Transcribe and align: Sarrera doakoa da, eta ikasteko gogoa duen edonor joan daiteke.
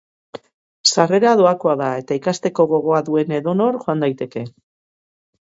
Sarrera 0.91 1.33
doakoa 1.41 1.75
da, 1.81 1.89
eta 2.05 2.17
ikasteko 2.21 2.65
gogoa 2.73 3.03
duen 3.11 3.37
edonor 3.41 3.79
joan 3.85 4.03
daiteke. 4.07 4.45